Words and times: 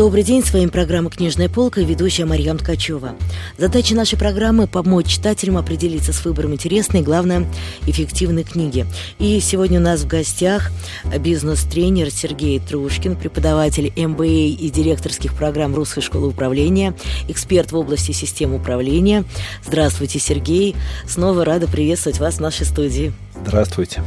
Добрый 0.00 0.22
день, 0.22 0.42
с 0.42 0.50
вами 0.54 0.64
программа 0.64 1.10
«Книжная 1.10 1.50
полка» 1.50 1.82
и 1.82 1.84
ведущая 1.84 2.24
Марьям 2.24 2.56
Ткачева. 2.56 3.16
Задача 3.58 3.94
нашей 3.94 4.18
программы– 4.18 4.66
помочь 4.66 5.08
читателям 5.08 5.58
определиться 5.58 6.14
с 6.14 6.24
выбором 6.24 6.54
интересной, 6.54 7.02
главное, 7.02 7.46
эффективной 7.86 8.44
книги. 8.44 8.86
И 9.18 9.38
сегодня 9.40 9.78
у 9.78 9.82
нас 9.82 10.00
в 10.00 10.06
гостях 10.06 10.70
бизнес-тренер 11.18 12.10
Сергей 12.10 12.60
Трушкин, 12.60 13.14
преподаватель 13.14 13.92
МБА 13.94 14.24
и 14.24 14.70
директорских 14.70 15.34
программ 15.34 15.74
Русской 15.74 16.00
школы 16.00 16.28
управления, 16.28 16.94
эксперт 17.28 17.70
в 17.70 17.76
области 17.76 18.12
систем 18.12 18.54
управления. 18.54 19.24
Здравствуйте, 19.66 20.18
Сергей. 20.18 20.76
Снова 21.06 21.44
рада 21.44 21.66
приветствовать 21.66 22.20
вас 22.20 22.36
в 22.36 22.40
нашей 22.40 22.64
студии. 22.64 23.12
Здравствуйте. 23.42 24.02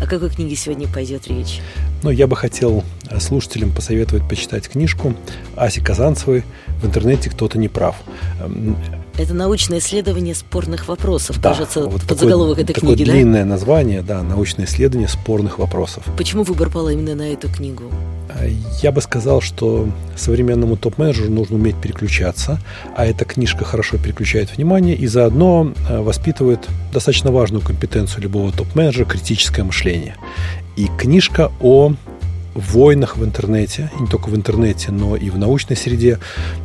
О 0.00 0.06
какой 0.06 0.30
книге 0.30 0.56
сегодня 0.56 0.88
пойдет 0.88 1.26
речь? 1.26 1.60
Ну, 2.02 2.10
я 2.10 2.26
бы 2.26 2.36
хотел 2.36 2.84
слушателям 3.18 3.72
посоветовать 3.72 4.26
почитать 4.28 4.68
книжку 4.68 5.14
Аси 5.56 5.80
Казанцевой 5.80 6.44
«В 6.82 6.86
интернете 6.86 7.30
кто-то 7.30 7.58
не 7.58 7.68
прав». 7.68 7.96
Это 9.18 9.34
научное 9.34 9.80
исследование 9.80 10.32
спорных 10.32 10.86
вопросов, 10.86 11.40
да, 11.40 11.50
кажется, 11.50 11.86
вот 11.86 12.02
под 12.02 12.20
заголовок 12.20 12.60
этой 12.60 12.72
такое 12.72 12.94
книги, 12.94 13.10
длинное 13.10 13.44
название, 13.44 14.00
да, 14.00 14.22
научное 14.22 14.64
исследование 14.66 15.08
спорных 15.08 15.58
вопросов. 15.58 16.04
Почему 16.16 16.44
выбор 16.44 16.70
пал 16.70 16.88
именно 16.88 17.16
на 17.16 17.32
эту 17.32 17.48
книгу? 17.48 17.90
Я 18.80 18.92
бы 18.92 19.00
сказал, 19.00 19.40
что 19.40 19.88
современному 20.16 20.76
топ-менеджеру 20.76 21.32
нужно 21.32 21.56
уметь 21.56 21.74
переключаться, 21.80 22.60
а 22.96 23.06
эта 23.06 23.24
книжка 23.24 23.64
хорошо 23.64 23.96
переключает 23.98 24.56
внимание 24.56 24.94
и 24.94 25.08
заодно 25.08 25.72
э, 25.88 25.98
воспитывает 26.00 26.68
достаточно 26.92 27.32
важную 27.32 27.62
компетенцию 27.62 28.22
любого 28.22 28.52
топ-менеджера– 28.52 29.04
критическое 29.06 29.64
мышление. 29.64 30.14
И 30.76 30.86
книжка 30.96 31.50
о 31.60 31.94
войнах 32.58 33.16
в 33.16 33.24
интернете, 33.24 33.90
и 33.98 34.02
не 34.02 34.08
только 34.08 34.28
в 34.28 34.36
интернете, 34.36 34.90
но 34.90 35.16
и 35.16 35.30
в 35.30 35.38
научной 35.38 35.76
среде. 35.76 36.18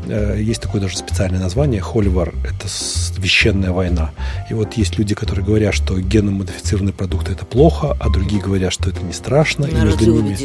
Э, 0.08 0.38
есть 0.39 0.61
такое 0.61 0.81
даже 0.81 0.97
специальное 0.97 1.39
название 1.39 1.81
холивар. 1.81 2.33
Это 2.44 2.67
священная 2.67 3.72
война. 3.72 4.11
И 4.49 4.53
вот 4.53 4.73
есть 4.73 4.97
люди, 4.97 5.16
которые 5.16 5.45
говорят, 5.45 5.73
что 5.73 5.99
генно-модифицированные 5.99 6.94
продукты 6.94 7.31
это 7.31 7.45
плохо, 7.45 7.95
а 7.99 8.09
другие 8.09 8.41
говорят, 8.41 8.73
что 8.73 8.89
это 8.89 9.02
не 9.02 9.14
страшно. 9.14 9.66
и 9.66 9.73
между, 9.73 10.11
ними, 10.11 10.36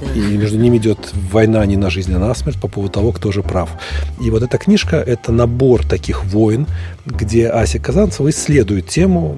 да. 0.00 0.12
и 0.14 0.36
между 0.36 0.58
ними 0.58 0.78
идет 0.78 0.98
война 1.30 1.64
не 1.66 1.76
на 1.76 1.90
жизнь, 1.90 2.12
а 2.14 2.18
на 2.18 2.34
смерть 2.34 2.60
по 2.60 2.68
поводу 2.68 2.92
того, 2.92 3.12
кто 3.12 3.32
же 3.32 3.42
прав. 3.42 3.70
И 4.20 4.30
вот 4.30 4.42
эта 4.42 4.58
книжка– 4.58 4.96
это 5.06 5.32
набор 5.32 5.86
таких 5.86 6.24
войн, 6.24 6.66
где 7.06 7.48
Ася 7.48 7.78
Казанцева 7.78 8.30
исследует 8.30 8.88
тему. 8.88 9.36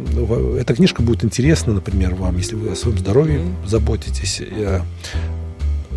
Эта 0.58 0.74
книжка 0.74 1.02
будет 1.02 1.24
интересна, 1.24 1.72
например, 1.72 2.14
вам, 2.14 2.36
если 2.36 2.54
вы 2.54 2.72
о 2.72 2.76
своем 2.76 2.98
здоровье 2.98 3.40
заботитесь, 3.66 4.40
э, 4.40 4.80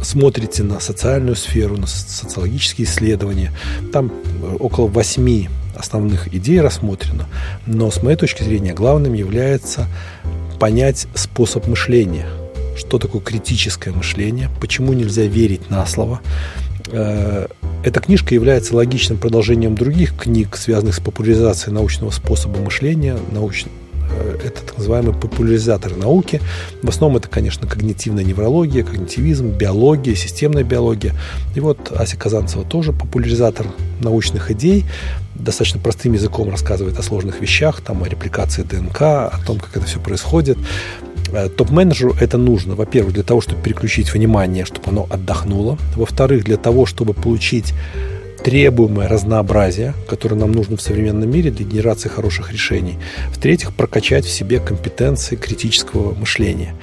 смотрите 0.03 0.63
на 0.63 0.79
социальную 0.79 1.35
сферу, 1.35 1.77
на 1.77 1.87
социологические 1.87 2.85
исследования, 2.85 3.51
там 3.91 4.11
э, 4.11 4.55
около 4.59 4.87
восьми 4.87 5.49
основных 5.75 6.33
идей 6.33 6.61
рассмотрено, 6.61 7.27
но 7.65 7.89
с 7.89 8.03
моей 8.03 8.17
точки 8.17 8.43
зрения 8.43 8.73
главным 8.73 9.13
является 9.13 9.87
понять 10.59 11.07
способ 11.15 11.67
мышления, 11.67 12.27
что 12.77 12.99
такое 12.99 13.21
критическое 13.21 13.91
мышление, 13.91 14.49
почему 14.61 14.93
нельзя 14.93 15.23
верить 15.23 15.69
на 15.69 15.85
слово. 15.85 16.21
Э, 16.91 17.47
эта 17.83 17.99
книжка 17.99 18.33
является 18.33 18.75
логичным 18.75 19.17
продолжением 19.17 19.75
других 19.75 20.15
книг, 20.15 20.55
связанных 20.55 20.95
с 20.95 20.99
популяризацией 20.99 21.73
научного 21.73 22.11
способа 22.11 22.59
мышления, 22.59 23.17
науч... 23.31 23.65
Э, 24.13 24.37
это 24.43 24.61
так 24.63 24.77
называемый 24.77 25.13
популяризатор 25.13 25.95
науки. 25.95 26.41
В 26.81 26.89
основном 26.89 27.17
это, 27.17 27.27
конечно, 27.27 27.67
когнитивная 27.67 28.23
неврология, 28.23 28.83
когнитивизм, 28.83 29.49
биология, 29.49 30.15
системная 30.15 30.63
биология. 30.63 31.13
И 31.55 31.59
вот 31.59 31.91
Ася 31.91 32.17
Казанцева 32.17 32.63
тоже 32.63 32.93
популяризатор 32.93 33.67
научных 34.01 34.51
идей, 34.51 34.85
достаточно 35.35 35.79
простым 35.79 36.13
языком 36.13 36.49
рассказывает 36.49 36.97
о 36.99 37.03
сложных 37.03 37.41
вещах, 37.41 37.81
там, 37.81 38.03
о 38.03 38.07
репликации 38.07 38.63
ДНК, 38.63 39.01
о 39.01 39.39
том, 39.45 39.59
как 39.59 39.77
это 39.77 39.85
все 39.85 39.99
происходит. 39.99 40.57
Э, 41.31 41.49
топ-менеджеру 41.49 42.15
это 42.19 42.37
нужно, 42.37 42.75
во-первых, 42.75 43.13
для 43.13 43.23
того, 43.23 43.41
чтобы 43.41 43.61
переключить 43.61 44.13
внимание, 44.13 44.65
чтобы 44.65 44.89
оно 44.89 45.07
отдохнуло. 45.09 45.77
Во-вторых, 45.95 46.43
для 46.43 46.57
того, 46.57 46.85
чтобы 46.85 47.13
получить 47.13 47.73
требуемое 48.43 49.07
разнообразие, 49.07 49.93
которое 50.07 50.35
нам 50.35 50.51
нужно 50.51 50.77
в 50.77 50.81
современном 50.81 51.29
мире 51.31 51.49
для 51.49 51.65
генерации 51.65 52.09
хороших 52.09 52.51
решений. 52.51 52.97
В-третьих, 53.29 53.73
прокачать 53.73 54.25
в 54.25 54.31
себе 54.31 54.59
компетенции 54.59 55.35
критического 55.35 56.13
мышления. 56.13 56.75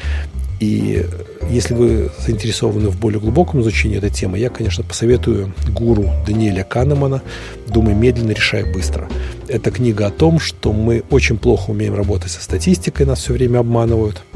И 0.58 1.06
если 1.48 1.72
вы 1.72 2.10
заинтересованы 2.18 2.90
в 2.90 2.98
более 2.98 3.18
глубоком 3.18 3.60
изучении 3.62 3.96
этой 3.96 4.10
темы, 4.10 4.38
я, 4.38 4.50
конечно, 4.50 4.84
посоветую 4.84 5.54
гуру 5.70 6.10
Даниэля 6.26 6.64
Канемана 6.64 7.22
«Думай 7.66 7.94
медленно, 7.94 8.32
решай 8.32 8.70
быстро». 8.70 9.08
Это 9.48 9.70
книга 9.70 10.06
о 10.06 10.10
том, 10.10 10.38
что 10.38 10.72
мы 10.72 11.02
очень 11.10 11.38
плохо 11.38 11.70
умеем 11.70 11.94
работать 11.94 12.30
со 12.30 12.42
статистикой, 12.42 13.06
нас 13.06 13.20
все 13.20 13.32
время 13.32 13.60
обманывают– 13.60 14.22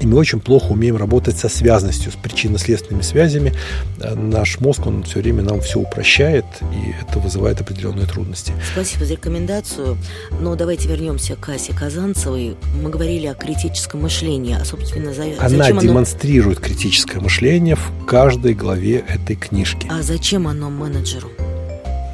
и 0.00 0.06
мы 0.06 0.16
очень 0.16 0.40
плохо 0.40 0.72
умеем 0.72 0.96
работать 0.96 1.38
со 1.38 1.48
связностью, 1.48 2.10
с 2.10 2.16
причинно-следственными 2.16 3.02
связями. 3.02 3.52
Наш 3.98 4.58
мозг, 4.60 4.86
он 4.86 5.02
все 5.04 5.20
время 5.20 5.42
нам 5.42 5.60
все 5.60 5.78
упрощает, 5.78 6.46
и 6.72 6.94
это 7.02 7.18
вызывает 7.18 7.60
определенные 7.60 8.06
трудности. 8.06 8.52
Спасибо 8.72 9.04
за 9.04 9.12
рекомендацию. 9.14 9.98
Но 10.40 10.56
давайте 10.56 10.88
вернемся 10.88 11.36
к 11.36 11.48
Асе 11.50 11.72
Казанцевой. 11.74 12.56
Мы 12.82 12.90
говорили 12.90 13.26
о 13.26 13.34
критическом 13.34 14.02
мышлении, 14.02 14.56
а, 14.58 14.64
собственно, 14.64 15.12
за... 15.12 15.24
Она 15.38 15.48
зачем 15.48 15.78
демонстрирует 15.78 16.58
оно... 16.58 16.66
критическое 16.66 17.20
мышление 17.20 17.76
в 17.76 18.06
каждой 18.06 18.54
главе 18.54 19.04
этой 19.06 19.36
книжки. 19.36 19.86
А 19.90 20.02
зачем 20.02 20.48
оно 20.48 20.70
менеджеру? 20.70 21.28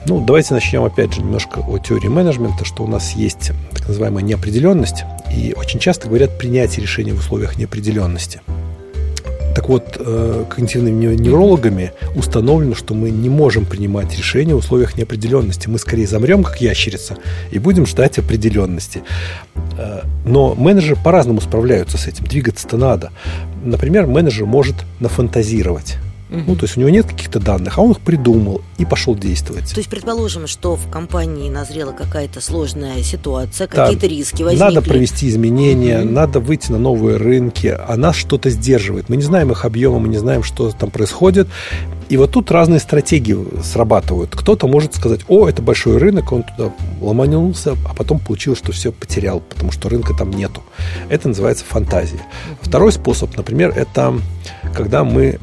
Ну, 0.08 0.24
давайте 0.24 0.54
начнем 0.54 0.84
опять 0.84 1.14
же 1.14 1.20
немножко 1.20 1.58
о 1.58 1.78
теории 1.78 2.06
менеджмента, 2.06 2.64
что 2.64 2.84
у 2.84 2.86
нас 2.86 3.14
есть 3.14 3.50
так 3.72 3.88
называемая 3.88 4.22
неопределенность, 4.22 5.04
и 5.34 5.54
очень 5.56 5.78
часто 5.78 6.08
говорят 6.08 6.38
принятие 6.38 6.82
решения 6.82 7.12
в 7.12 7.18
условиях 7.18 7.56
неопределенности. 7.56 8.40
Так 9.56 9.70
вот, 9.70 9.96
э, 9.98 10.44
когнитивными 10.50 11.14
неврологами 11.14 11.92
установлено, 12.14 12.74
что 12.74 12.92
мы 12.92 13.10
не 13.10 13.30
можем 13.30 13.64
принимать 13.64 14.14
решения 14.14 14.54
в 14.54 14.58
условиях 14.58 14.98
неопределенности. 14.98 15.66
Мы 15.66 15.78
скорее 15.78 16.06
замрем, 16.06 16.44
как 16.44 16.60
ящерица, 16.60 17.16
и 17.50 17.58
будем 17.58 17.86
ждать 17.86 18.18
определенности. 18.18 19.02
Э, 19.78 20.02
но 20.26 20.54
менеджеры 20.54 20.96
по-разному 21.02 21.40
справляются 21.40 21.96
с 21.96 22.06
этим. 22.06 22.26
Двигаться-то 22.26 22.76
надо. 22.76 23.12
Например, 23.64 24.06
менеджер 24.06 24.44
может 24.44 24.76
нафантазировать. 25.00 25.96
Угу. 26.30 26.40
Ну, 26.46 26.56
то 26.56 26.64
есть 26.64 26.76
у 26.76 26.80
него 26.80 26.90
нет 26.90 27.06
каких-то 27.06 27.38
данных, 27.38 27.78
а 27.78 27.82
он 27.82 27.92
их 27.92 28.00
придумал 28.00 28.62
и 28.78 28.84
пошел 28.84 29.14
действовать. 29.14 29.70
То 29.72 29.78
есть 29.78 29.88
предположим, 29.88 30.46
что 30.46 30.74
в 30.74 30.90
компании 30.90 31.48
назрела 31.48 31.92
какая-то 31.92 32.40
сложная 32.40 33.02
ситуация, 33.02 33.68
какие-то 33.68 34.02
да. 34.02 34.08
риски 34.08 34.42
возникли. 34.42 34.64
Надо 34.64 34.82
провести 34.82 35.28
изменения, 35.28 36.00
угу. 36.00 36.10
надо 36.10 36.40
выйти 36.40 36.72
на 36.72 36.78
новые 36.78 37.16
рынки, 37.16 37.68
а 37.68 37.96
нас 37.96 38.16
что-то 38.16 38.50
сдерживает. 38.50 39.08
Мы 39.08 39.16
не 39.16 39.22
знаем 39.22 39.52
их 39.52 39.64
объема, 39.64 40.00
мы 40.00 40.08
не 40.08 40.18
знаем, 40.18 40.42
что 40.42 40.70
там 40.72 40.90
происходит. 40.90 41.48
И 42.08 42.16
вот 42.16 42.30
тут 42.32 42.50
разные 42.50 42.78
стратегии 42.78 43.36
срабатывают. 43.62 44.34
Кто-то 44.36 44.68
может 44.68 44.94
сказать, 44.94 45.20
о, 45.28 45.48
это 45.48 45.60
большой 45.60 45.98
рынок, 45.98 46.32
он 46.32 46.44
туда 46.44 46.72
ломанулся, 47.00 47.76
а 47.88 47.94
потом 47.94 48.20
получилось, 48.20 48.58
что 48.58 48.72
все 48.72 48.92
потерял, 48.92 49.40
потому 49.40 49.72
что 49.72 49.88
рынка 49.88 50.14
там 50.14 50.30
нету. 50.30 50.62
Это 51.08 51.28
называется 51.28 51.64
фантазия. 51.64 52.20
Второй 52.60 52.92
способ, 52.92 53.36
например, 53.36 53.72
это 53.76 54.14
когда 54.74 55.02
мы 55.02 55.40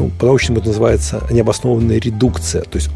ну, 0.00 0.10
по-научному 0.18 0.60
это 0.60 0.68
называется 0.68 1.22
необоснованная 1.30 1.98
редукция, 1.98 2.62
то 2.62 2.76
есть 2.76 2.90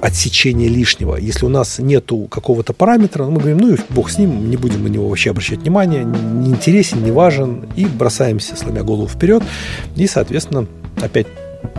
отсечение 0.00 0.68
лишнего. 0.68 1.14
Если 1.14 1.46
у 1.46 1.48
нас 1.48 1.78
нету 1.78 2.26
какого-то 2.28 2.72
параметра, 2.72 3.24
мы 3.26 3.38
говорим, 3.38 3.58
ну 3.58 3.74
и 3.74 3.78
бог 3.90 4.10
с 4.10 4.18
ним, 4.18 4.50
не 4.50 4.56
будем 4.56 4.82
на 4.82 4.88
него 4.88 5.08
вообще 5.08 5.30
обращать 5.30 5.60
внимание, 5.60 6.02
не 6.02 6.50
интересен, 6.50 7.04
не 7.04 7.12
важен, 7.12 7.66
и 7.76 7.86
бросаемся, 7.86 8.56
сломя 8.56 8.82
голову 8.82 9.06
вперед, 9.06 9.44
и, 9.94 10.08
соответственно, 10.08 10.66
опять 11.00 11.28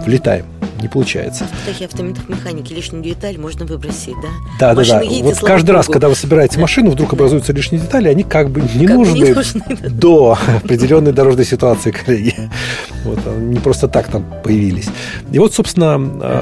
влетаем 0.06 0.46
не 0.84 0.90
получается. 0.90 1.46
В 1.64 1.66
таких 1.66 1.88
автомобильных 1.88 2.30
механики 2.30 2.74
лишнюю 2.74 3.04
деталь 3.04 3.38
можно 3.40 3.66
выбросить, 3.66 4.14
да? 4.22 4.30
Да, 4.60 4.76
да, 4.76 4.84
да. 4.84 5.02
Вот 5.22 5.40
каждый 5.40 5.72
раз, 5.72 5.88
когда 5.88 6.10
вы 6.10 6.16
собираете 6.16 6.60
машину, 6.60 6.92
вдруг 6.92 7.14
образуются 7.14 7.54
лишние 7.54 7.82
детали, 7.82 8.10
они 8.10 8.24
как 8.24 8.50
бы 8.52 8.62
не 8.62 8.86
как 8.86 8.98
нужны, 8.98 9.16
не 9.16 9.34
нужны 9.34 9.64
до 9.90 10.38
определенной 10.58 11.14
дорожной 11.14 11.46
ситуации, 11.46 11.92
коллеги. 11.92 12.36
Вот, 13.04 13.20
не 13.38 13.60
просто 13.60 13.88
так 13.88 14.08
там 14.10 14.26
появились. 14.44 14.90
И 15.32 15.40
вот, 15.40 15.54
собственно, 15.54 15.96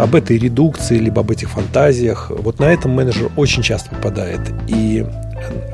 об 0.04 0.16
этой 0.16 0.38
редукции, 0.38 0.98
либо 0.98 1.22
об 1.22 1.32
этих 1.32 1.50
фантазиях, 1.50 2.32
вот 2.32 2.60
на 2.60 2.66
этом 2.66 2.92
менеджер 2.92 3.32
очень 3.38 3.64
часто 3.64 3.92
попадает. 3.92 4.42
И 4.68 5.06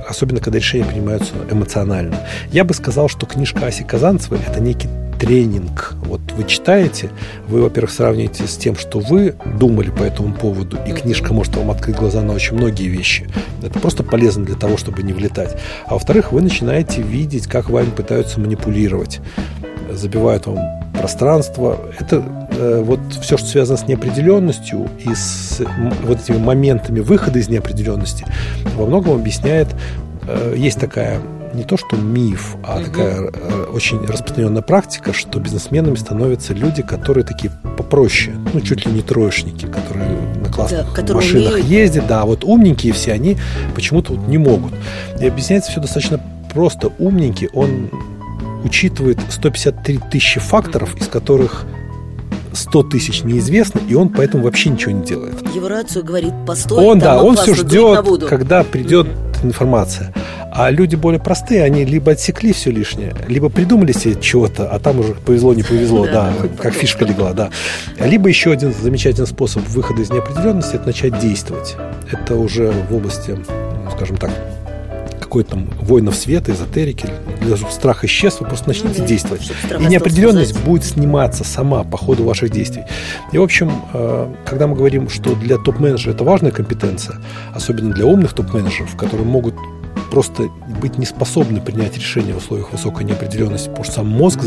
особенно, 0.07 0.39
когда 0.39 0.59
решения 0.59 0.85
принимаются 0.85 1.33
эмоционально. 1.49 2.17
Я 2.51 2.63
бы 2.63 2.73
сказал, 2.73 3.09
что 3.09 3.25
книжка 3.25 3.65
Аси 3.65 3.83
Казанцевой– 3.83 4.39
это 4.47 4.59
некий 4.59 4.87
тренинг. 5.19 5.95
Вот 6.05 6.21
вы 6.35 6.43
читаете, 6.45 7.09
вы, 7.47 7.61
во-первых, 7.61 7.91
сравниваете 7.91 8.47
с 8.47 8.57
тем, 8.57 8.75
что 8.75 8.99
вы 8.99 9.35
думали 9.59 9.89
по 9.89 10.03
этому 10.03 10.33
поводу, 10.33 10.77
и 10.87 10.91
книжка 10.91 11.33
может 11.33 11.55
вам 11.55 11.71
открыть 11.71 11.95
глаза 11.95 12.21
на 12.21 12.33
очень 12.33 12.55
многие 12.55 12.87
вещи. 12.87 13.27
Это 13.63 13.79
просто 13.79 14.03
полезно 14.03 14.45
для 14.45 14.55
того, 14.55 14.77
чтобы 14.77 15.03
не 15.03 15.13
влетать. 15.13 15.57
А 15.85 15.93
во-вторых, 15.93 16.31
вы 16.31 16.41
начинаете 16.41 17.01
видеть, 17.01 17.47
как 17.47 17.69
вами 17.69 17.89
пытаются 17.89 18.39
манипулировать 18.39 19.19
забивают 19.91 20.45
вам 20.47 20.57
пространство. 20.93 21.79
Это 21.99 22.23
э, 22.51 22.81
вот 22.83 22.99
все, 23.21 23.37
что 23.37 23.47
связано 23.47 23.77
с 23.77 23.87
неопределенностью 23.87 24.89
и 24.99 25.13
с 25.13 25.61
вот 26.03 26.21
этими 26.21 26.37
моментами 26.37 26.99
выхода 26.99 27.39
из 27.39 27.49
неопределенности, 27.49 28.25
во 28.75 28.85
многом 28.85 29.13
объясняет, 29.13 29.67
э, 30.27 30.55
есть 30.57 30.79
такая 30.79 31.19
не 31.53 31.63
то 31.63 31.77
что 31.77 31.95
миф, 31.95 32.55
а 32.63 32.77
угу. 32.77 32.85
такая 32.85 33.31
э, 33.33 33.63
очень 33.73 33.99
распространенная 34.05 34.61
практика, 34.61 35.13
что 35.13 35.39
бизнесменами 35.39 35.95
становятся 35.95 36.53
люди, 36.53 36.81
которые 36.81 37.23
такие 37.23 37.51
попроще, 37.77 38.35
ну 38.53 38.61
чуть 38.61 38.85
ли 38.85 38.91
не 38.91 39.01
троечники, 39.01 39.65
которые 39.65 40.09
на 40.43 40.51
классных 40.51 40.93
да, 40.93 41.13
машинах 41.13 41.53
умеют. 41.53 41.67
ездят, 41.67 42.07
да, 42.07 42.25
вот 42.25 42.43
умненькие 42.43 42.93
все, 42.93 43.13
они 43.13 43.37
почему-то 43.75 44.13
вот 44.13 44.27
не 44.27 44.37
могут. 44.37 44.73
И 45.19 45.27
объясняется 45.27 45.71
все 45.71 45.81
достаточно 45.81 46.19
просто. 46.53 46.91
Умненький, 46.97 47.49
он 47.53 47.89
учитывает 48.63 49.19
153 49.29 49.99
тысячи 50.11 50.39
факторов, 50.39 50.95
из 50.99 51.07
которых 51.07 51.65
100 52.57 52.83
тысяч 52.83 53.23
неизвестно, 53.23 53.79
и 53.87 53.93
он 53.93 54.09
поэтому 54.09 54.43
вообще 54.43 54.69
ничего 54.69 54.91
не 54.91 55.05
делает. 55.05 55.35
Его 55.55 55.67
рацию 55.67 56.03
говорит, 56.03 56.33
постой, 56.45 56.83
он, 56.83 56.99
да, 56.99 57.21
он 57.21 57.35
все 57.35 57.53
ждет, 57.53 58.25
когда 58.27 58.63
придет 58.63 59.07
информация. 59.43 60.13
А 60.51 60.71
люди 60.71 60.95
более 60.95 61.21
простые, 61.21 61.63
они 61.63 61.85
либо 61.85 62.13
отсекли 62.13 62.51
все 62.51 62.71
лишнее, 62.71 63.13
либо 63.27 63.49
придумали 63.49 63.91
себе 63.91 64.15
чего-то, 64.19 64.67
а 64.71 64.79
там 64.79 64.99
уже 64.99 65.13
повезло, 65.13 65.53
не 65.53 65.61
повезло, 65.61 66.07
да, 66.07 66.33
как 66.59 66.73
фишка 66.73 67.05
легла, 67.05 67.33
да. 67.33 67.51
Либо 67.99 68.27
еще 68.27 68.51
один 68.51 68.73
замечательный 68.73 69.27
способ 69.27 69.67
выхода 69.67 70.01
из 70.01 70.09
неопределенности– 70.09 70.75
это 70.77 70.87
начать 70.87 71.19
действовать. 71.19 71.75
Это 72.11 72.35
уже 72.35 72.73
в 72.89 72.95
области, 72.95 73.37
ну, 73.37 73.91
скажем 73.91 74.17
так, 74.17 74.31
какой-то 75.37 75.51
там 75.51 75.85
воинов 75.85 76.15
света, 76.15 76.51
эзотерики, 76.51 77.07
для 77.41 77.57
страх 77.57 78.03
исчез, 78.05 78.39
вы 78.39 78.47
просто 78.47 78.69
начнете 78.69 79.01
ну, 79.01 79.07
действовать. 79.07 79.51
И 79.79 79.85
неопределенность 79.85 80.49
сказать. 80.49 80.67
будет 80.67 80.83
сниматься 80.83 81.43
сама 81.43 81.83
по 81.83 81.97
ходу 81.97 82.23
ваших 82.23 82.49
действий. 82.49 82.83
И, 83.31 83.37
в 83.37 83.43
общем, 83.43 83.71
э, 83.93 84.33
когда 84.45 84.67
мы 84.67 84.75
говорим, 84.75 85.09
что 85.09 85.35
для 85.35 85.57
топ-менеджера 85.57 86.13
это 86.13 86.23
важная 86.23 86.51
компетенция, 86.51 87.17
особенно 87.53 87.93
для 87.93 88.05
умных 88.05 88.33
топ-менеджеров, 88.33 88.95
которые 88.95 89.27
могут 89.27 89.53
просто 90.09 90.49
быть 90.81 90.97
не 90.97 91.05
способны 91.05 91.61
принять 91.61 91.97
решение 91.97 92.33
в 92.33 92.37
условиях 92.37 92.71
высокой 92.71 93.03
неопределенности, 93.05 93.69
потому 93.69 93.83
что 93.83 93.93
сам 93.93 94.07
мозг 94.07 94.39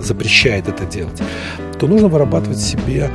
запрещает 0.00 0.68
это 0.68 0.84
делать, 0.84 1.22
то 1.78 1.86
нужно 1.86 2.08
вырабатывать 2.08 2.58
себе 2.58 3.10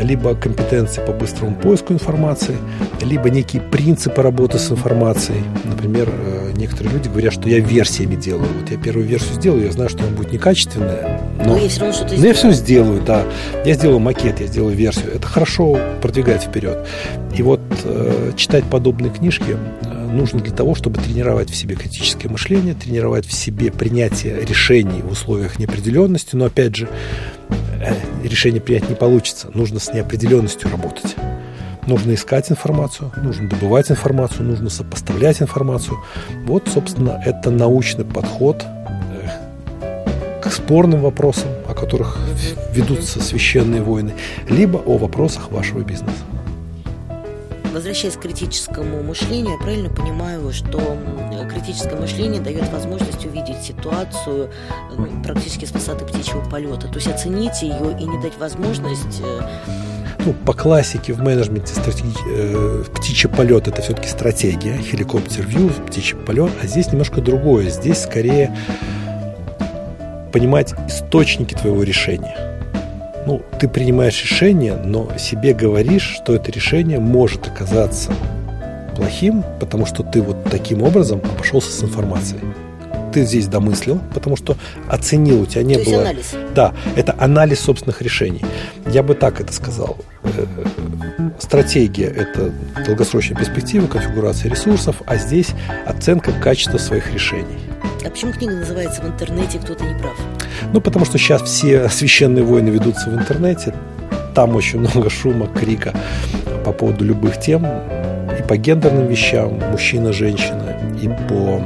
либо 0.00 0.34
компетенции 0.34 1.04
по 1.04 1.12
быстрому 1.12 1.56
поиску 1.56 1.92
информации, 1.92 2.56
либо 3.02 3.30
некие 3.30 3.62
принципы 3.62 4.22
работы 4.22 4.58
с 4.58 4.70
информацией. 4.70 5.42
Например, 5.64 6.08
э, 6.10 6.52
некоторые 6.56 6.94
люди 6.94 7.08
говорят, 7.08 7.32
что 7.32 7.48
я 7.48 7.60
версиями 7.60 8.16
делаю. 8.16 8.48
Вот 8.60 8.70
я 8.70 8.76
первую 8.76 9.06
версию 9.06 9.34
сделаю, 9.34 9.64
я 9.64 9.72
знаю, 9.72 9.90
что 9.90 10.04
она 10.04 10.16
будет 10.16 10.32
некачественная, 10.32 11.20
но, 11.38 11.54
но 11.54 11.58
я 11.58 11.68
все 11.68 11.80
равно 11.80 11.94
что-то 11.94 12.16
но 12.16 12.26
я 12.26 12.34
все 12.34 12.52
сделаю, 12.52 13.02
да. 13.02 13.24
Я 13.64 13.74
сделаю 13.74 13.98
макет, 13.98 14.40
я 14.40 14.46
сделаю 14.46 14.74
версию. 14.74 15.12
Это 15.14 15.26
хорошо 15.26 15.78
продвигает 16.02 16.42
вперед. 16.42 16.86
И 17.36 17.42
вот 17.42 17.60
э, 17.84 18.32
читать 18.36 18.64
подобные 18.64 19.10
книжки 19.10 19.56
э, 19.82 20.06
нужно 20.12 20.40
для 20.40 20.54
того, 20.54 20.74
чтобы 20.74 21.00
тренировать 21.00 21.50
в 21.50 21.56
себе 21.56 21.76
критическое 21.76 22.28
мышление, 22.28 22.74
тренировать 22.74 23.26
в 23.26 23.32
себе 23.32 23.70
принятие 23.70 24.44
решений 24.44 25.02
в 25.02 25.12
условиях 25.12 25.58
неопределенности. 25.58 26.36
Но 26.36 26.46
опять 26.46 26.76
же, 26.76 26.88
Э, 27.80 27.94
решение 28.22 28.60
принять 28.60 28.88
не 28.88 28.94
получится. 28.94 29.50
Нужно 29.54 29.80
с 29.80 29.92
неопределенностью 29.92 30.70
работать. 30.70 31.16
Нужно 31.86 32.12
искать 32.12 32.50
информацию, 32.50 33.10
нужно 33.16 33.48
добывать 33.48 33.90
информацию, 33.90 34.44
нужно 34.44 34.68
сопоставлять 34.68 35.40
информацию. 35.40 35.96
Вот, 36.44 36.68
собственно, 36.68 37.20
это 37.24 37.50
научный 37.50 38.04
подход 38.04 38.62
э, 39.80 40.40
к 40.42 40.52
спорным 40.52 41.00
вопросам, 41.00 41.48
о 41.66 41.72
которых 41.72 42.18
ведутся 42.72 43.20
священные 43.22 43.82
войны, 43.82 44.12
либо 44.50 44.76
о 44.78 44.98
вопросах 44.98 45.50
вашего 45.50 45.80
бизнеса. 45.80 46.12
Возвращаясь 47.78 48.16
к 48.16 48.22
критическому 48.22 49.04
мышлению, 49.04 49.52
я 49.52 49.56
правильно 49.56 49.88
понимаю, 49.88 50.52
что 50.52 50.98
критическое 51.48 51.94
мышление 51.94 52.40
дает 52.42 52.68
возможность 52.72 53.24
увидеть 53.24 53.62
ситуацию 53.62 54.50
ну, 54.96 55.22
практически 55.22 55.64
с 55.64 55.70
высоты 55.70 56.04
птичьего 56.04 56.40
полета, 56.50 56.88
то 56.88 56.96
есть 56.96 57.06
оценить 57.06 57.62
ее 57.62 57.96
и 57.96 58.04
не 58.04 58.20
дать 58.20 58.36
возможность 58.36 59.20
э, 59.22 59.40
ну, 60.26 60.32
по 60.44 60.54
классике 60.54 61.12
в 61.12 61.20
менеджменте 61.20 61.72
стратеги... 61.72 62.16
э, 62.28 62.82
птичий 62.96 63.28
полет 63.28 63.68
это 63.68 63.80
все-таки 63.80 64.08
стратегия, 64.08 64.76
хеликоптер 64.78 65.46
вью, 65.46 65.70
птичий 65.86 66.16
полет, 66.16 66.50
а 66.60 66.66
здесь 66.66 66.88
немножко 66.88 67.20
другое. 67.20 67.70
Здесь 67.70 67.98
скорее 67.98 68.56
понимать 70.32 70.74
источники 70.88 71.54
твоего 71.54 71.84
решения 71.84 72.47
ну, 73.28 73.42
ты 73.60 73.68
принимаешь 73.68 74.22
решение, 74.22 74.74
но 74.74 75.06
себе 75.18 75.52
говоришь, 75.52 76.14
что 76.16 76.34
это 76.34 76.50
решение 76.50 76.98
может 76.98 77.46
оказаться 77.46 78.10
плохим, 78.96 79.44
потому 79.60 79.84
что 79.84 80.02
ты 80.02 80.22
вот 80.22 80.44
таким 80.44 80.82
образом 80.82 81.20
обошелся 81.36 81.70
с 81.70 81.84
информацией. 81.84 82.40
Ты 83.12 83.24
здесь 83.24 83.46
домыслил, 83.46 84.00
потому 84.14 84.36
что 84.36 84.56
оценил, 84.88 85.42
у 85.42 85.46
тебя 85.46 85.62
не 85.62 85.74
То 85.74 85.90
было... 85.90 86.00
анализ. 86.00 86.34
Да, 86.54 86.72
это 86.96 87.14
анализ 87.18 87.60
собственных 87.60 88.00
решений. 88.00 88.46
Я 88.86 89.02
бы 89.02 89.14
так 89.14 89.42
это 89.42 89.52
сказал. 89.52 89.98
Э, 90.24 90.46
стратегия– 91.38 92.06
это 92.16 92.50
долгосрочная 92.86 93.36
перспектива, 93.36 93.86
конфигурация 93.88 94.50
ресурсов, 94.50 95.02
а 95.04 95.16
здесь 95.16 95.50
оценка 95.86 96.32
качества 96.32 96.78
своих 96.78 97.12
решений. 97.12 97.58
А 98.04 98.10
почему 98.10 98.32
книга 98.32 98.54
называется 98.54 99.02
«В 99.02 99.06
интернете 99.06 99.58
кто-то 99.58 99.84
не 99.84 99.98
прав»? 99.98 100.16
Ну, 100.72 100.80
потому 100.80 101.04
что 101.04 101.18
сейчас 101.18 101.42
все 101.42 101.88
священные 101.88 102.44
войны 102.44 102.68
ведутся 102.68 103.10
в 103.10 103.14
интернете. 103.14 103.74
Там 104.34 104.54
очень 104.54 104.80
много 104.80 105.10
шума, 105.10 105.48
крика 105.48 105.92
по 106.64 106.72
поводу 106.72 107.04
любых 107.04 107.40
тем. 107.40 107.66
И 108.38 108.42
по 108.46 108.56
гендерным 108.56 109.06
вещам, 109.06 109.60
мужчина, 109.70 110.12
женщина, 110.12 110.76
и 111.02 111.08
по 111.28 111.62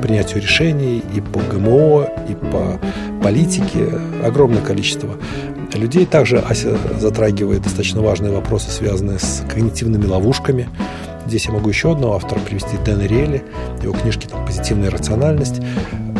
принятию 0.00 0.42
решений, 0.42 1.02
и 1.14 1.20
по 1.20 1.40
ГМО, 1.40 2.08
и 2.28 2.34
по 2.34 2.80
политике. 3.22 3.88
Огромное 4.24 4.62
количество 4.62 5.16
людей. 5.74 6.06
Также 6.06 6.38
Ася 6.38 6.76
затрагивает 6.98 7.62
достаточно 7.62 8.00
важные 8.00 8.32
вопросы, 8.32 8.70
связанные 8.70 9.18
с 9.18 9.42
когнитивными 9.48 10.06
ловушками. 10.06 10.68
Здесь 11.26 11.46
я 11.46 11.52
могу 11.52 11.68
еще 11.68 11.92
одного 11.92 12.16
автора 12.16 12.40
привести, 12.40 12.76
Дэна 12.84 13.02
Релли, 13.02 13.42
его 13.82 13.94
книжки 13.94 14.26
там, 14.26 14.44
«Позитивная 14.46 14.90
рациональность». 14.90 15.60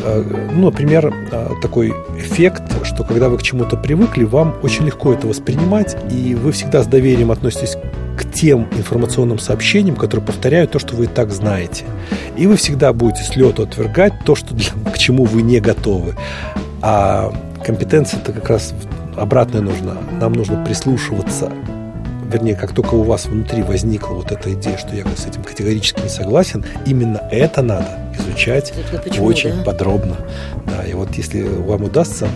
Э, 0.05 0.23
ну, 0.53 0.67
например, 0.67 1.13
э, 1.31 1.49
такой 1.63 1.95
эффект, 2.17 2.63
что 2.85 3.05
когда 3.05 3.29
вы 3.29 3.39
к 3.39 3.43
чему-то 3.43 3.77
привыкли, 3.77 4.25
вам 4.25 4.55
очень 4.63 4.85
легко 4.85 5.13
это 5.13 5.27
воспринимать, 5.27 5.97
и 6.11 6.35
вы 6.35 6.53
всегда 6.53 6.83
с 6.83 6.87
доверием 6.87 7.31
относитесь 7.31 7.77
к 8.17 8.31
тем 8.33 8.69
информационным 8.77 9.39
сообщениям, 9.39 9.97
которые 9.97 10.25
повторяют 10.25 10.73
то, 10.73 10.79
что 10.79 10.95
вы 10.95 11.05
и 11.05 11.09
так 11.09 11.33
знаете. 11.33 11.85
И 12.37 12.47
вы 12.47 12.57
всегда 12.57 12.93
будете 12.93 13.23
с 13.23 13.37
лету 13.37 13.63
отвергать 13.63 14.13
то, 14.25 14.35
что 14.35 14.55
для, 14.55 14.71
к 14.93 14.99
чему 14.99 15.25
вы 15.25 15.43
не 15.43 15.61
готовы. 15.61 16.15
А 16.83 17.33
компетенция 17.65 18.21
это 18.21 18.33
как 18.33 18.51
раз 18.51 18.75
обратная 19.17 19.63
нужна. 19.63 19.95
Нам 20.21 20.33
нужно 20.33 20.65
прислушиваться 20.65 21.51
вернее, 22.31 22.55
как 22.55 22.73
только 22.73 22.95
у 22.95 23.03
вас 23.03 23.27
внутри 23.27 23.63
возникла 23.63 24.15
вот 24.15 24.33
эта 24.33 24.53
идея, 24.55 24.77
что 24.77 24.95
я 24.95 25.05
с 25.17 25.27
этим 25.27 25.43
категорически 25.43 26.01
не 26.01 26.09
согласен, 26.09 26.65
именно 26.87 27.21
это 27.31 27.63
надо 27.63 27.99
изучать 28.19 28.73
почему, 29.05 29.27
очень 29.27 29.57
да? 29.57 29.65
подробно. 29.65 30.17
Да, 30.67 30.85
и 30.85 30.95
вот 30.95 31.15
если 31.15 31.43
вам 31.43 31.85
удастся 31.85 32.29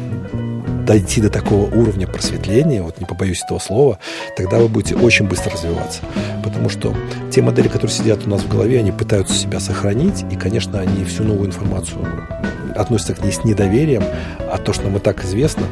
дойти 0.87 1.21
до 1.21 1.29
такого 1.29 1.67
уровня 1.67 2.07
просветления, 2.07 2.83
вот 2.83 2.99
не 2.99 3.05
побоюсь 3.05 3.43
этого 3.45 3.59
слова, 3.59 3.99
тогда 4.37 4.59
вы 4.59 4.69
будете 4.69 4.97
очень 4.97 5.29
быстро 5.29 5.53
развиваться. 5.53 6.01
Потому 6.43 6.71
что 6.71 6.97
те 7.31 7.43
модели, 7.43 7.69
которые 7.69 7.95
сидят 7.95 8.27
у 8.27 8.31
нас 8.31 8.41
в 8.41 8.49
голове, 8.49 8.79
они 8.79 8.91
пытаются 8.91 9.35
себя 9.35 9.61
сохранить, 9.61 10.25
и, 10.33 10.37
конечно, 10.37 10.81
они 10.81 11.05
всю 11.05 11.25
новую 11.25 11.49
информацию 11.49 12.07
относятся 12.75 13.15
к 13.15 13.23
ней 13.23 13.33
с 13.33 13.45
недоверием, 13.45 14.03
а 14.51 14.57
то, 14.57 14.73
что 14.73 14.85
нам 14.85 14.97
и 14.97 14.99
так 14.99 15.25
известно, 15.25 15.65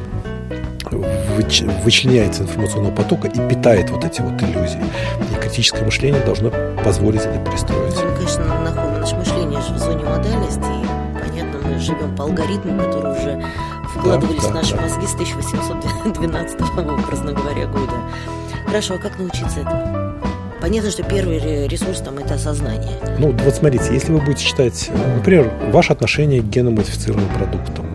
выч, 1.36 1.62
вычленяется 1.84 2.42
информационного 2.42 2.94
потока 2.94 3.28
и 3.28 3.48
питает 3.48 3.90
вот 3.90 4.04
эти 4.04 4.20
вот 4.20 4.42
иллюзии. 4.42 4.82
И 5.30 5.40
критическое 5.40 5.84
мышление 5.84 6.20
должно 6.22 6.50
позволить 6.84 7.20
это 7.20 7.38
перестроить. 7.38 7.94
Ну, 7.94 8.16
конечно, 8.16 8.44
наше 9.06 9.16
мышление 9.16 9.60
же 9.60 9.74
в 9.74 9.78
зоне 9.78 10.04
модальности, 10.04 10.60
и, 10.60 11.28
понятно, 11.28 11.60
мы 11.68 11.78
живем 11.78 12.16
по 12.16 12.24
алгоритму, 12.24 12.76
который 12.76 13.12
уже 13.12 13.44
вкладывались 13.94 14.42
да, 14.42 14.48
да, 14.48 14.50
в 14.50 14.54
наши 14.54 14.74
да. 14.74 14.82
мозги 14.82 15.06
с 15.06 15.14
1812 15.14 16.60
образно 16.76 17.32
говоря, 17.32 17.66
года. 17.66 17.94
Хорошо, 18.66 18.94
а 18.94 18.98
как 18.98 19.18
научиться 19.18 19.60
этому? 19.60 20.14
Понятно, 20.60 20.90
что 20.90 21.04
первый 21.04 21.68
ресурс 21.68 22.00
там 22.00 22.18
это 22.18 22.34
осознание. 22.34 22.98
Ну, 23.18 23.30
вот 23.30 23.54
смотрите, 23.54 23.92
если 23.92 24.10
вы 24.12 24.20
будете 24.20 24.44
читать, 24.44 24.90
например, 25.16 25.52
ваше 25.70 25.92
отношение 25.92 26.40
к 26.40 26.46
генно-модифицированным 26.46 27.28
продуктам, 27.28 27.86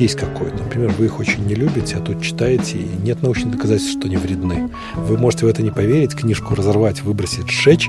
есть 0.00 0.16
какой-то. 0.16 0.56
Например, 0.62 0.90
вы 0.98 1.06
их 1.06 1.18
очень 1.18 1.44
не 1.46 1.54
любите, 1.54 1.96
а 1.96 2.00
тут 2.00 2.22
читаете, 2.22 2.78
и 2.78 2.88
нет 3.02 3.22
научных 3.22 3.52
доказательств, 3.52 3.98
что 3.98 4.06
они 4.06 4.16
вредны. 4.16 4.70
Вы 4.94 5.18
можете 5.18 5.46
в 5.46 5.48
это 5.48 5.62
не 5.62 5.70
поверить, 5.70 6.14
книжку 6.14 6.54
разорвать, 6.54 7.02
выбросить, 7.02 7.48
сжечь. 7.48 7.88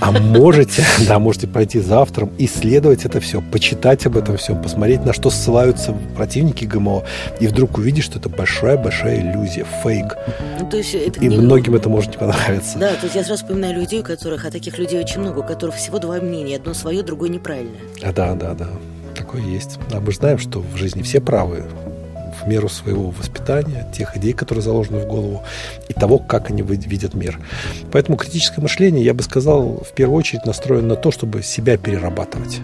А 0.00 0.12
можете, 0.12 0.84
да, 1.08 1.18
можете 1.18 1.46
пойти 1.46 1.80
завтра, 1.80 2.28
исследовать 2.38 3.04
это 3.04 3.20
все, 3.20 3.40
почитать 3.40 4.06
об 4.06 4.16
этом 4.16 4.36
все, 4.36 4.54
посмотреть, 4.54 5.04
на 5.04 5.12
что 5.12 5.30
ссылаются 5.30 5.94
противники 6.16 6.64
ГМО, 6.64 7.04
и 7.40 7.46
вдруг 7.46 7.78
увидеть, 7.78 8.04
что 8.04 8.18
это 8.18 8.28
большая-большая 8.28 9.20
иллюзия, 9.20 9.66
фейк. 9.82 10.16
Ну, 10.60 10.68
то 10.68 10.76
есть 10.76 10.94
это 10.94 11.20
и 11.20 11.28
книга... 11.28 11.42
многим 11.42 11.74
это 11.74 11.88
может 11.88 12.12
не 12.12 12.18
понравиться. 12.18 12.78
Да, 12.78 12.94
то 12.94 13.04
есть 13.04 13.14
я 13.14 13.24
сразу 13.24 13.42
вспоминаю 13.42 13.74
людей, 13.74 14.00
у 14.00 14.04
которых, 14.04 14.44
а 14.44 14.50
таких 14.50 14.78
людей 14.78 15.00
очень 15.00 15.20
много, 15.20 15.40
у 15.40 15.42
которых 15.42 15.76
всего 15.76 15.98
два 15.98 16.20
мнения, 16.20 16.56
одно 16.56 16.74
свое, 16.74 17.02
другое 17.02 17.28
неправильное. 17.28 17.80
А, 18.02 18.12
да, 18.12 18.34
да, 18.34 18.54
да 18.54 18.68
такое 19.16 19.42
есть. 19.42 19.78
А 19.92 20.00
мы 20.00 20.12
знаем, 20.12 20.38
что 20.38 20.60
в 20.60 20.76
жизни 20.76 21.02
все 21.02 21.20
правы 21.20 21.64
в 22.42 22.46
меру 22.46 22.68
своего 22.68 23.10
воспитания, 23.10 23.86
тех 23.92 24.16
идей, 24.16 24.32
которые 24.32 24.62
заложены 24.62 24.98
в 24.98 25.06
голову, 25.06 25.42
и 25.88 25.94
того, 25.94 26.18
как 26.18 26.50
они 26.50 26.62
видят 26.62 27.14
мир. 27.14 27.38
Поэтому 27.90 28.16
критическое 28.16 28.60
мышление, 28.60 29.04
я 29.04 29.14
бы 29.14 29.22
сказал, 29.22 29.82
в 29.82 29.92
первую 29.94 30.18
очередь 30.18 30.44
настроено 30.44 30.88
на 30.88 30.96
то, 30.96 31.10
чтобы 31.10 31.42
себя 31.42 31.76
перерабатывать. 31.76 32.60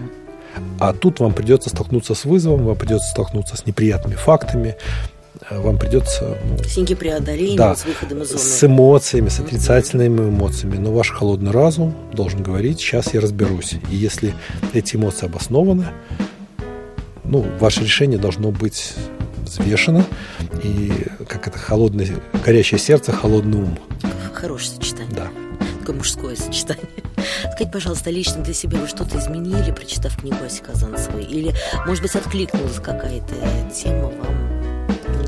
А 0.79 0.93
тут 0.93 1.19
вам 1.19 1.33
придется 1.33 1.69
столкнуться 1.69 2.13
с 2.13 2.25
вызовом, 2.25 2.65
вам 2.65 2.75
придется 2.75 3.09
столкнуться 3.09 3.57
с 3.57 3.65
неприятными 3.65 4.15
фактами, 4.15 4.75
вам 5.49 5.77
придется... 5.77 6.37
Синьки 6.67 6.95
преодоления 6.95 7.57
да, 7.57 7.75
с 7.75 7.85
выходом 7.85 8.21
из 8.21 8.29
зоны. 8.29 8.39
С 8.39 8.63
эмоциями, 8.63 9.29
с 9.29 9.39
отрицательными 9.39 10.29
эмоциями. 10.29 10.77
Но 10.77 10.93
ваш 10.93 11.11
холодный 11.11 11.51
разум 11.51 11.95
должен 12.13 12.43
говорить, 12.43 12.79
сейчас 12.79 13.13
я 13.13 13.21
разберусь. 13.21 13.73
И 13.91 13.95
если 13.95 14.33
эти 14.73 14.95
эмоции 14.95 15.25
обоснованы, 15.25 15.87
ну, 17.23 17.45
ваше 17.59 17.81
решение 17.81 18.17
должно 18.17 18.51
быть 18.51 18.93
взвешено, 19.43 20.05
и 20.63 20.91
как 21.27 21.47
это 21.47 21.57
холодное, 21.57 22.07
горящее 22.45 22.79
сердце, 22.79 23.11
холодный 23.11 23.59
ум. 23.59 23.79
Хорошее 24.33 24.75
сочетание. 24.75 25.15
Да. 25.15 25.27
Такое 25.79 25.95
мужское 25.95 26.35
сочетание. 26.35 26.87
Скажите, 27.39 27.71
пожалуйста, 27.71 28.09
лично 28.09 28.41
для 28.43 28.53
себя 28.53 28.79
вы 28.79 28.87
что-то 28.87 29.19
изменили, 29.19 29.71
прочитав 29.71 30.17
книгу 30.17 30.37
Оси 30.43 30.61
Казанцевой? 30.61 31.23
Или, 31.23 31.53
может 31.85 32.01
быть, 32.01 32.15
откликнулась 32.15 32.79
какая-то 32.79 33.33
тема 33.73 34.09
вам 34.09 34.42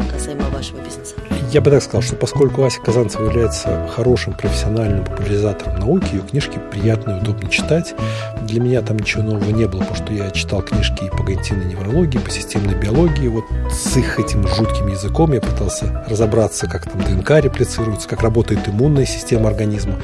касаемо 0.03 0.49
вашего 0.49 0.79
бизнеса? 0.79 1.15
Я 1.51 1.61
бы 1.61 1.71
так 1.71 1.81
сказал, 1.81 2.01
что 2.01 2.15
поскольку 2.15 2.63
Ася 2.63 2.81
Казанцева 2.81 3.25
является 3.25 3.87
хорошим 3.95 4.33
профессиональным 4.33 5.05
популяризатором 5.05 5.79
науки, 5.79 6.15
ее 6.15 6.21
книжки 6.21 6.59
приятно 6.71 7.11
и 7.11 7.21
удобно 7.21 7.49
читать. 7.49 7.93
Для 8.41 8.59
меня 8.59 8.81
там 8.81 8.97
ничего 8.97 9.23
нового 9.23 9.49
не 9.51 9.65
было, 9.65 9.79
потому 9.81 9.95
что 9.95 10.13
я 10.13 10.31
читал 10.31 10.61
книжки 10.61 11.05
и 11.05 11.09
по 11.09 11.17
когнитивной 11.17 11.65
неврологии, 11.65 12.17
по 12.17 12.29
системной 12.29 12.75
биологии. 12.75 13.27
Вот 13.27 13.45
с 13.71 13.95
их 13.95 14.19
этим 14.19 14.45
жутким 14.47 14.87
языком 14.87 15.31
я 15.33 15.39
пытался 15.39 16.03
разобраться, 16.09 16.67
как 16.67 16.91
там 16.91 17.01
ДНК 17.01 17.31
реплицируется, 17.41 18.09
как 18.09 18.21
работает 18.21 18.67
иммунная 18.67 19.05
система 19.05 19.47
организма. 19.49 19.95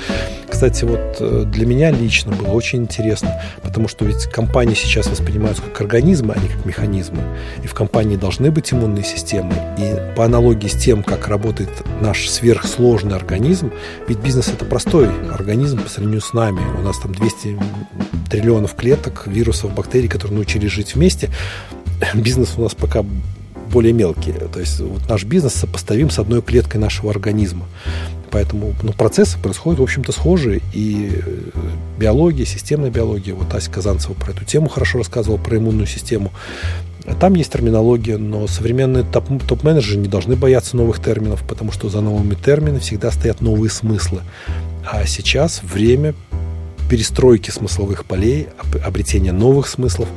Кстати, 0.48 0.84
вот 0.84 1.18
э, 1.20 1.44
для 1.46 1.66
меня 1.66 1.92
лично 1.92 2.34
было 2.34 2.50
очень 2.50 2.84
интересно, 2.84 3.42
потому 3.62 3.88
что 3.88 4.06
ведь 4.06 4.26
компании 4.26 4.76
сейчас 4.76 5.08
воспринимаются 5.08 5.64
как 5.64 5.82
организмы, 5.82 6.34
а 6.36 6.40
не 6.40 6.50
как 6.50 6.66
механизмы. 6.66 7.24
И 7.64 7.68
в 7.68 7.74
компании 7.74 8.16
должны 8.16 8.52
быть 8.52 8.72
иммунные 8.72 9.04
системы. 9.04 9.54
И 9.82 10.16
по 10.16 10.26
аналогии 10.26 10.68
с 10.68 10.74
тем, 10.74 11.02
как 11.02 11.28
работает 11.28 11.70
наш 12.02 12.30
сверхсложный 12.30 13.16
организм, 13.16 13.72
ведь 14.08 14.20
бизнес 14.20 14.50
это 14.50 14.64
простой 14.66 15.10
организм 15.32 15.82
по 15.82 15.90
сравнению 15.90 16.22
с 16.22 16.34
нами. 16.34 16.62
У 16.78 16.82
нас 16.82 17.00
там 17.00 17.14
200 17.16 17.58
триллионов 18.30 18.76
клеток, 18.76 19.26
вирусов, 19.26 19.74
бактерий, 19.74 20.08
которые 20.08 20.36
научились 20.36 20.72
жить 20.72 20.94
вместе. 20.94 21.30
Бизнес 22.14 22.54
у 22.58 22.62
нас 22.62 22.76
пока 22.76 23.04
более 23.72 23.94
мелкие. 23.94 24.36
То 24.36 24.60
есть 24.60 24.80
вот 24.80 25.08
наш 25.10 25.24
бизнес 25.24 25.54
сопоставим 25.54 26.10
с 26.10 26.20
одной 26.20 26.42
клеткой 26.42 26.80
нашего 26.80 27.10
организма. 27.10 27.66
Поэтому 28.32 28.74
ну, 28.82 28.94
процессы 28.94 29.38
происходят, 29.38 29.80
в 29.80 29.84
общем-то, 29.84 30.12
схожие. 30.12 30.62
И 30.74 31.12
э, 31.14 31.62
биология, 32.00 32.46
системная 32.46 32.90
биология, 32.90 33.34
вот 33.34 33.54
Ася 33.54 33.70
Казанцева 33.70 34.14
про 34.14 34.32
эту 34.32 34.46
тему 34.46 34.70
хорошо 34.70 35.00
рассказывала, 35.00 35.38
про 35.38 35.58
иммунную 35.58 35.88
систему. 35.88 36.32
Там 37.20 37.34
есть 37.34 37.52
терминология, 37.52 38.18
но 38.18 38.48
современные 38.48 39.04
топ- 39.04 39.44
топ-менеджеры 39.48 40.00
не 40.00 40.08
должны 40.08 40.36
бояться 40.36 40.78
новых 40.78 41.04
терминов, 41.04 41.44
потому 41.48 41.72
что 41.72 41.90
за 41.90 42.00
новыми 42.00 42.36
терминами 42.36 42.80
всегда 42.80 43.12
стоят 43.12 43.42
новые 43.42 43.70
смыслы. 43.70 44.22
А 44.86 45.06
сейчас 45.06 45.62
время 45.64 46.14
перестройки 46.90 47.50
смысловых 47.52 48.06
полей, 48.06 48.48
обретения 48.84 49.32
новых 49.32 49.68
смыслов. 49.68 50.10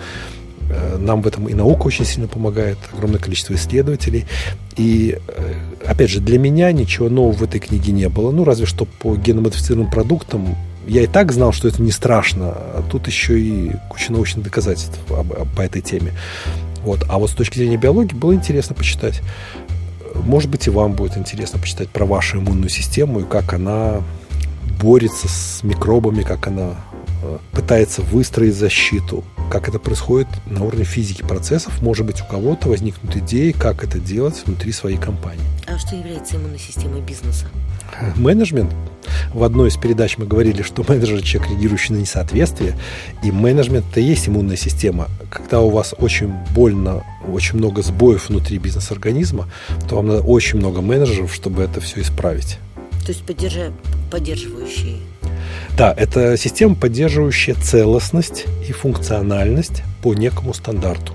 Нам 0.99 1.23
в 1.23 1.27
этом 1.27 1.49
и 1.49 1.55
наука 1.55 1.87
очень 1.87 2.05
сильно 2.05 2.29
помогает, 2.29 2.79
огромное 2.93 3.21
количество 3.21 3.55
исследователей. 3.55 4.27
И, 4.77 5.19
э, 5.27 5.55
опять 5.87 6.11
же, 6.11 6.21
для 6.21 6.39
меня 6.39 6.73
ничего 6.73 7.09
нового 7.09 7.33
в 7.33 7.43
этой 7.43 7.61
книге 7.61 7.93
не 7.93 8.09
было. 8.09 8.31
Ну, 8.31 8.45
разве 8.45 8.67
что 8.67 8.85
по 8.85 9.17
геномодифицированным 9.17 9.91
продуктам 9.91 10.57
я 10.87 11.03
и 11.03 11.07
так 11.07 11.33
знал, 11.33 11.53
что 11.53 11.69
это 11.69 11.81
не 11.83 11.91
страшно, 11.91 12.51
а 12.51 12.85
тут 12.91 13.07
еще 13.07 13.41
и 13.41 13.73
куча 13.89 14.13
научных 14.13 14.45
доказательств 14.45 14.99
по 15.57 15.61
этой 15.63 15.81
теме. 15.81 16.13
Вот. 16.85 17.05
А 17.09 17.19
вот 17.19 17.31
с 17.31 17.35
точки 17.35 17.59
зрения 17.59 17.77
биологии 17.77 18.15
было 18.15 18.35
интересно 18.35 18.75
почитать. 18.75 19.23
Может 20.15 20.51
быть, 20.51 20.67
и 20.67 20.71
вам 20.71 20.93
будет 20.93 21.17
интересно 21.17 21.59
почитать 21.59 21.89
про 21.89 22.05
вашу 22.05 22.39
иммунную 22.39 22.69
систему 22.69 23.21
и 23.21 23.25
как 23.25 23.53
она 23.55 24.03
борется 24.81 25.29
с 25.29 25.63
микробами, 25.63 26.23
как 26.23 26.47
она 26.47 26.77
э, 27.23 27.39
пытается 27.53 28.03
выстроить 28.03 28.55
защиту, 28.55 29.25
как 29.55 29.69
это 29.69 29.79
происходит 29.79 30.27
на 30.47 30.65
уровне 30.65 30.83
физики 30.83 31.23
процессов. 31.23 31.81
Может 31.81 32.05
быть, 32.05 32.21
у 32.21 32.25
кого-то 32.25 32.69
возникнут 32.71 33.15
идеи, 33.15 33.53
как 33.53 33.85
это 33.85 34.01
делать 34.01 34.43
внутри 34.45 34.73
своей 34.73 34.97
компании. 34.97 35.45
А 35.69 35.79
что 35.79 35.95
является 35.95 36.35
иммунной 36.39 36.59
системой 36.59 37.03
бизнеса? 37.03 37.47
Менеджмент. 38.17 38.73
В 39.33 39.45
одной 39.45 39.69
из 39.69 39.77
передач 39.77 40.19
мы 40.19 40.27
говорили, 40.27 40.63
что 40.63 40.85
менеджер– 40.89 41.23
человек, 41.23 41.53
реагирующий 41.53 41.95
на 41.95 42.01
несоответствие, 42.01 42.77
и 43.23 43.31
менеджмент– 43.31 43.87
это 43.93 44.01
и 44.01 44.03
есть 44.03 44.29
иммунная 44.29 44.57
система. 44.57 45.07
Когда 45.31 45.61
у 45.61 45.71
вас 45.71 45.95
очень 45.99 46.33
больно, 46.53 47.05
очень 47.33 47.57
много 47.57 47.83
сбоев 47.83 48.31
внутри 48.31 48.59
бизнес-организма, 48.59 49.49
то 49.89 49.95
вам 49.95 50.09
надо 50.09 50.23
очень 50.23 50.59
много 50.59 50.81
менеджеров, 50.81 51.33
чтобы 51.33 51.63
это 51.63 51.81
все 51.81 52.01
исправить. 52.01 52.59
То 53.07 53.13
есть 53.13 53.23
поддерживающие 54.11 54.97
да, 55.77 55.93
это 55.97 56.37
система, 56.37 56.75
поддерживающая 56.75 57.55
целостность 57.55 58.45
и 58.69 58.73
функциональность 58.73 59.83
по 60.03 60.15
некому 60.15 60.55
стандарту. 60.55 61.15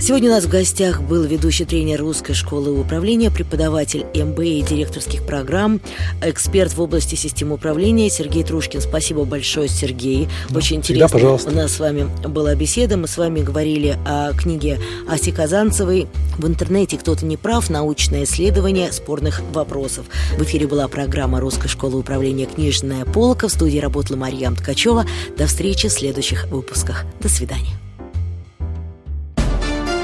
Сегодня 0.00 0.28
у 0.30 0.32
нас 0.32 0.44
в 0.44 0.50
гостях 0.50 1.02
был 1.02 1.22
ведущий 1.22 1.64
тренер 1.64 2.00
русской 2.00 2.34
школы 2.34 2.78
управления, 2.78 3.30
преподаватель 3.30 4.04
МБА 4.14 4.44
и 4.44 4.62
директорских 4.62 5.24
программ, 5.24 5.80
эксперт 6.20 6.74
в 6.74 6.80
области 6.80 7.14
системы 7.14 7.54
управления 7.54 8.10
Сергей 8.10 8.44
Трушкин. 8.44 8.80
Спасибо 8.80 9.24
большое, 9.24 9.68
Сергей. 9.68 10.28
Очень 10.54 10.76
интересно. 10.76 11.08
пожалуйста. 11.08 11.50
У 11.50 11.54
нас 11.54 11.72
с 11.72 11.80
вами 11.80 12.08
была 12.26 12.54
беседа. 12.54 12.96
Мы 12.96 13.08
с 13.08 13.16
вами 13.16 13.40
говорили 13.40 13.98
о 14.04 14.32
книге 14.32 14.78
Аси 15.08 15.30
Казанцевой 15.30 16.08
«В 16.38 16.46
интернете 16.46 16.98
кто-то 16.98 17.24
не 17.24 17.36
прав. 17.36 17.70
Научное 17.70 18.24
исследование 18.24 18.92
спорных 18.92 19.42
вопросов». 19.52 20.06
В 20.36 20.42
эфире 20.42 20.66
была 20.66 20.88
программа 20.88 21.40
русской 21.40 21.68
школы 21.68 21.98
управления 21.98 22.46
«Книжная 22.46 23.04
полка». 23.04 23.48
В 23.48 23.52
студии 23.52 23.78
работала 23.78 24.16
Марья 24.16 24.50
Ткачева. 24.50 25.06
До 25.38 25.46
встречи 25.46 25.88
в 25.88 25.92
следующих 25.92 26.46
выпусках. 26.48 27.04
До 27.20 27.28
свидания. 27.28 27.83